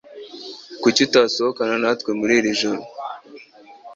Kuki 0.81 0.99
utasohokana 1.07 1.75
natwe 1.83 2.09
muri 2.19 2.33
iri 2.39 2.51
joro? 2.61 2.81